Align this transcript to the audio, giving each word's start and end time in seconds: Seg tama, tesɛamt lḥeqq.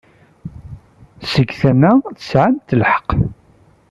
Seg 1.31 1.49
tama, 1.59 1.91
tesɛamt 2.17 2.69
lḥeqq. 2.81 3.09